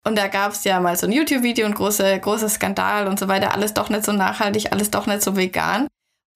Und 0.08 0.18
da 0.18 0.30
gab 0.30 0.54
es 0.54 0.64
ja 0.64 0.80
mal 0.80 0.96
so 0.96 1.08
ein 1.08 1.12
YouTube-Video 1.12 1.66
und 1.66 1.76
große, 1.76 2.20
großer 2.20 2.50
Skandal 2.50 3.08
und 3.08 3.20
so 3.20 3.28
weiter. 3.28 3.54
Alles 3.54 3.74
doch 3.74 3.90
nicht 3.90 4.06
so 4.06 4.14
nachhaltig, 4.14 4.72
alles 4.72 4.90
doch 4.90 5.08
nicht 5.08 5.22
so 5.22 5.36
vegan. 5.36 5.88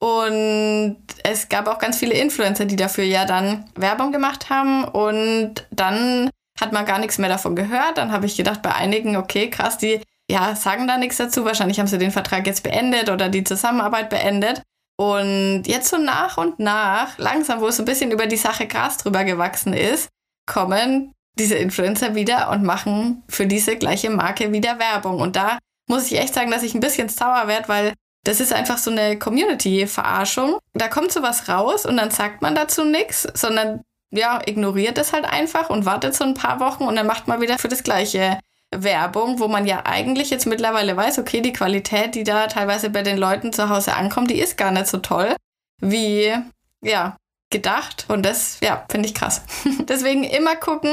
Und 0.06 0.98
es 1.24 1.50
gab 1.50 1.68
auch 1.68 1.80
ganz 1.80 1.98
viele 1.98 2.14
Influencer, 2.14 2.66
die 2.66 2.76
dafür 2.76 3.06
ja 3.06 3.26
dann 3.26 3.66
Werbung 3.74 4.12
gemacht 4.12 4.52
haben. 4.52 4.84
Und 4.84 5.66
dann 5.72 6.30
hat 6.62 6.74
man 6.74 6.86
gar 6.86 7.00
nichts 7.00 7.18
mehr 7.18 7.28
davon 7.28 7.56
gehört. 7.56 7.98
Dann 7.98 8.12
habe 8.12 8.28
ich 8.28 8.38
gedacht, 8.38 8.62
bei 8.62 8.76
einigen, 8.76 9.16
okay, 9.18 9.50
krass, 9.50 9.80
die 9.80 10.02
ja, 10.30 10.56
sagen 10.56 10.88
da 10.88 10.98
nichts 10.98 11.18
dazu. 11.18 11.44
Wahrscheinlich 11.44 11.80
haben 11.80 11.88
sie 11.88 11.98
den 11.98 12.12
Vertrag 12.12 12.46
jetzt 12.46 12.62
beendet 12.62 13.10
oder 13.10 13.30
die 13.30 13.44
Zusammenarbeit 13.44 14.12
beendet. 14.12 14.62
Und 14.96 15.64
jetzt 15.66 15.90
so 15.90 15.98
nach 15.98 16.38
und 16.38 16.60
nach, 16.60 17.18
langsam, 17.18 17.60
wo 17.60 17.70
es 17.70 17.78
so 17.78 17.82
ein 17.82 17.88
bisschen 17.88 18.12
über 18.12 18.28
die 18.28 18.38
Sache 18.38 18.68
Gras 18.68 18.98
drüber 18.98 19.24
gewachsen 19.24 19.74
ist, 19.74 20.10
kommen 20.46 21.14
diese 21.40 21.56
Influencer 21.56 22.14
wieder 22.14 22.52
und 22.52 22.62
machen 22.62 23.24
für 23.28 23.48
diese 23.48 23.76
gleiche 23.76 24.12
Marke 24.12 24.52
wieder 24.52 24.78
Werbung. 24.78 25.20
Und 25.20 25.36
da 25.36 25.58
muss 25.90 26.12
ich 26.12 26.20
echt 26.20 26.36
sagen, 26.36 26.52
dass 26.52 26.62
ich 26.62 26.76
ein 26.76 26.80
bisschen 26.80 27.10
sauer 27.10 27.48
werde, 27.48 27.68
weil 27.70 27.94
das 28.26 28.40
ist 28.40 28.52
einfach 28.52 28.78
so 28.78 28.92
eine 28.92 29.18
Community-Verarschung. 29.18 30.58
Da 30.74 30.88
kommt 30.88 31.12
sowas 31.12 31.48
raus 31.48 31.86
und 31.86 31.96
dann 31.98 32.12
sagt 32.12 32.42
man 32.42 32.56
dazu 32.56 32.84
nichts, 32.84 33.28
sondern 33.34 33.82
ja, 34.12 34.42
ignoriert 34.46 34.98
es 34.98 35.14
halt 35.14 35.26
einfach 35.26 35.70
und 35.70 35.86
wartet 35.86 36.16
so 36.16 36.24
ein 36.24 36.34
paar 36.34 36.60
Wochen 36.60 36.84
und 36.84 36.96
dann 36.96 37.08
macht 37.08 37.28
man 37.28 37.42
wieder 37.42 37.58
für 37.58 37.68
das 37.68 37.84
gleiche 37.84 38.40
Werbung, 38.72 39.40
wo 39.40 39.48
man 39.48 39.66
ja 39.68 39.86
eigentlich 39.86 40.32
jetzt 40.32 40.48
mittlerweile 40.48 40.98
weiß, 40.98 41.20
okay, 41.20 41.42
die 41.42 41.54
Qualität, 41.54 42.16
die 42.16 42.24
da 42.24 42.48
teilweise 42.48 42.90
bei 42.90 43.04
den 43.04 43.18
Leuten 43.18 43.54
zu 43.54 43.70
Hause 43.70 43.94
ankommt, 43.94 44.32
die 44.32 44.40
ist 44.40 44.58
gar 44.58 44.72
nicht 44.72 44.88
so 44.88 44.98
toll, 44.98 45.36
wie 45.82 46.34
ja, 46.82 47.18
gedacht. 47.52 48.06
Und 48.08 48.26
das, 48.26 48.60
ja, 48.62 48.86
finde 48.90 49.08
ich 49.08 49.16
krass. 49.16 49.44
Deswegen 49.88 50.24
immer 50.24 50.56
gucken, 50.56 50.92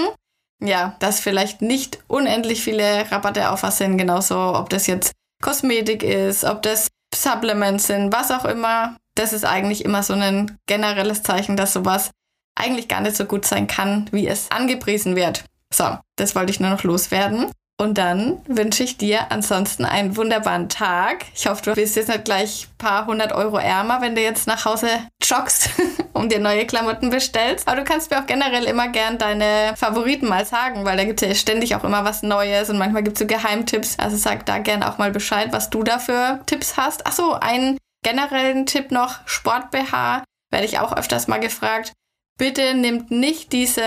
ja, 0.60 0.96
dass 0.98 1.20
vielleicht 1.20 1.62
nicht 1.62 1.98
unendlich 2.08 2.62
viele 2.62 3.10
Rabatte 3.10 3.50
auf 3.50 3.62
was 3.62 3.78
sind, 3.78 3.96
genauso 3.96 4.36
ob 4.36 4.68
das 4.68 4.86
jetzt 4.86 5.12
Kosmetik 5.42 6.02
ist, 6.02 6.44
ob 6.44 6.62
das 6.62 6.88
Supplements 7.14 7.86
sind, 7.86 8.12
was 8.12 8.30
auch 8.30 8.44
immer. 8.44 8.96
Das 9.14 9.32
ist 9.32 9.44
eigentlich 9.44 9.84
immer 9.84 10.02
so 10.02 10.14
ein 10.14 10.58
generelles 10.66 11.22
Zeichen, 11.22 11.56
dass 11.56 11.72
sowas 11.72 12.10
eigentlich 12.54 12.88
gar 12.88 13.00
nicht 13.00 13.16
so 13.16 13.24
gut 13.24 13.44
sein 13.44 13.66
kann, 13.66 14.08
wie 14.12 14.26
es 14.26 14.50
angepriesen 14.50 15.16
wird. 15.16 15.44
So, 15.72 15.98
das 16.16 16.34
wollte 16.34 16.50
ich 16.50 16.60
nur 16.60 16.70
noch 16.70 16.82
loswerden. 16.82 17.50
Und 17.82 17.98
dann 17.98 18.40
wünsche 18.46 18.84
ich 18.84 18.96
dir 18.96 19.32
ansonsten 19.32 19.84
einen 19.84 20.16
wunderbaren 20.16 20.68
Tag. 20.68 21.24
Ich 21.34 21.48
hoffe, 21.48 21.62
du 21.64 21.74
bist 21.74 21.96
jetzt 21.96 22.06
nicht 22.06 22.24
gleich 22.24 22.68
ein 22.68 22.78
paar 22.78 23.06
hundert 23.06 23.32
Euro 23.32 23.58
ärmer, 23.58 24.00
wenn 24.00 24.14
du 24.14 24.22
jetzt 24.22 24.46
nach 24.46 24.64
Hause 24.64 24.86
joggst 25.20 25.68
und 26.12 26.30
dir 26.30 26.38
neue 26.38 26.64
Klamotten 26.64 27.10
bestellst. 27.10 27.66
Aber 27.66 27.78
du 27.78 27.82
kannst 27.82 28.12
mir 28.12 28.20
auch 28.20 28.26
generell 28.26 28.66
immer 28.66 28.86
gern 28.86 29.18
deine 29.18 29.74
Favoriten 29.74 30.28
mal 30.28 30.46
sagen, 30.46 30.84
weil 30.84 30.96
da 30.96 31.02
gibt 31.02 31.22
es 31.22 31.28
ja 31.28 31.34
ständig 31.34 31.74
auch 31.74 31.82
immer 31.82 32.04
was 32.04 32.22
Neues 32.22 32.70
und 32.70 32.78
manchmal 32.78 33.02
gibt 33.02 33.16
es 33.16 33.20
so 33.20 33.26
Geheimtipps. 33.26 33.98
Also 33.98 34.16
sag 34.16 34.46
da 34.46 34.58
gerne 34.58 34.88
auch 34.88 34.98
mal 34.98 35.10
Bescheid, 35.10 35.48
was 35.50 35.68
du 35.68 35.82
da 35.82 35.98
für 35.98 36.38
Tipps 36.46 36.76
hast. 36.76 37.04
Achso, 37.04 37.32
einen 37.32 37.78
generellen 38.04 38.64
Tipp 38.64 38.92
noch: 38.92 39.26
Sport 39.26 39.72
BH. 39.72 40.22
Werde 40.52 40.66
ich 40.66 40.78
auch 40.78 40.96
öfters 40.96 41.26
mal 41.26 41.40
gefragt 41.40 41.92
bitte 42.38 42.74
nimmt 42.74 43.10
nicht 43.10 43.52
diese 43.52 43.82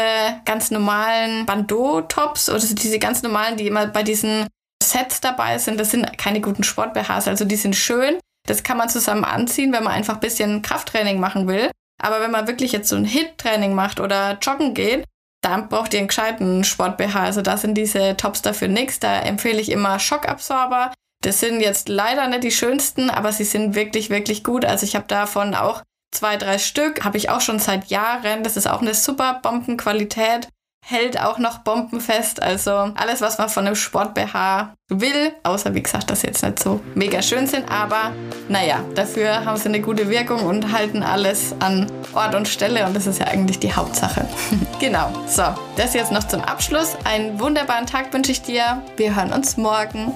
ganz 0.46 0.72
normalen 0.72 1.46
Bandeau-Tops 1.46 2.50
oder 2.50 2.60
diese 2.60 3.00
ganz 3.00 3.22
normalen, 3.24 3.58
die 3.58 3.68
immer 3.68 3.88
bei 3.88 4.04
diesen 4.04 4.48
Sets 4.82 5.22
dabei 5.22 5.58
sind. 5.58 5.80
Das 5.80 5.92
sind 5.92 6.18
keine 6.18 6.42
guten 6.42 6.64
Sport-BHs. 6.64 7.28
Also 7.28 7.46
die 7.46 7.56
sind 7.56 7.76
schön. 7.76 8.20
Das 8.48 8.64
kann 8.64 8.78
man 8.78 8.90
zusammen 8.90 9.26
anziehen, 9.26 9.74
wenn 9.74 9.84
man 9.84 9.94
einfach 9.94 10.16
ein 10.16 10.20
bisschen 10.20 10.62
Krafttraining 10.62 11.20
machen 11.20 11.48
will. 11.48 11.72
Aber 12.02 12.22
wenn 12.22 12.32
man 12.32 12.48
wirklich 12.48 12.72
jetzt 12.72 12.90
so 12.90 12.96
ein 12.96 13.06
Hit-Training 13.06 13.74
macht 13.74 14.00
oder 14.00 14.38
joggen 14.42 14.74
geht, 14.74 15.06
dann 15.42 15.70
braucht 15.70 15.94
ihr 15.94 16.00
einen 16.00 16.08
gescheiten 16.08 16.64
Sport-BH. 16.64 17.24
Also 17.24 17.42
da 17.42 17.58
sind 17.58 17.76
diese 17.76 18.18
Tops 18.18 18.42
dafür 18.42 18.68
nichts. 18.68 19.00
Da 19.00 19.20
empfehle 19.20 19.62
ich 19.62 19.72
immer 19.72 20.00
Schockabsorber. 20.00 20.92
Das 21.24 21.40
sind 21.40 21.62
jetzt 21.62 21.90
leider 21.90 22.28
nicht 22.28 22.44
die 22.44 22.52
schönsten, 22.52 23.10
aber 23.10 23.32
sie 23.32 23.46
sind 23.46 23.76
wirklich, 23.76 24.10
wirklich 24.10 24.44
gut. 24.44 24.66
Also 24.66 24.86
ich 24.86 24.96
habe 24.96 25.08
davon 25.08 25.56
auch 25.56 25.82
zwei, 26.12 26.38
drei 26.38 26.58
Stück. 26.58 27.04
Habe 27.04 27.18
ich 27.18 27.30
auch 27.30 27.42
schon 27.42 27.60
seit 27.60 27.88
Jahren. 27.88 28.44
Das 28.44 28.58
ist 28.58 28.68
auch 28.68 28.82
eine 28.82 28.94
super 28.94 29.40
Bombenqualität. 29.42 30.48
Hält 30.88 31.20
auch 31.20 31.40
noch 31.40 31.60
bombenfest. 31.60 32.44
Also 32.44 32.72
alles, 32.72 33.22
was 33.22 33.40
man 33.40 33.50
von 33.50 33.66
einem 33.66 33.76
Sport-BH 33.76 34.76
will. 34.90 35.34
Außer, 35.42 35.74
wie 35.74 35.82
gesagt, 35.82 36.12
dass 36.12 36.22
sie 36.22 36.28
jetzt 36.28 36.44
nicht 36.44 36.62
so 36.62 36.80
mega 36.94 37.24
schön 37.24 37.48
sind. 37.48 37.72
Aber 37.72 38.12
naja, 38.50 38.84
dafür 38.94 39.46
haben 39.46 39.58
sie 39.58 39.66
eine 39.66 39.82
gute 39.82 40.10
Wirkung 40.10 40.42
und 40.46 40.72
halten 40.72 41.02
alles 41.02 41.56
an 41.60 41.92
Ort 42.14 42.36
und 42.36 42.48
Stelle. 42.48 42.86
Und 42.86 42.96
das 42.96 43.08
ist 43.08 43.20
ja 43.20 43.26
eigentlich 43.26 43.58
die 43.58 43.74
Hauptsache. 43.74 44.28
genau. 44.80 45.12
So, 45.28 45.44
das 45.76 45.96
jetzt 45.96 46.12
noch 46.12 46.28
zum 46.28 46.42
Abschluss. 46.42 46.96
Einen 47.04 47.40
wunderbaren 47.40 47.88
Tag 47.88 48.14
wünsche 48.14 48.32
ich 48.32 48.44
dir. 48.44 48.84
Wir 48.96 49.16
hören 49.16 49.34
uns 49.34 49.58
morgen. 49.58 50.14